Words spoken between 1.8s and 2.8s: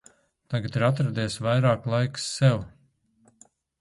laiks sev.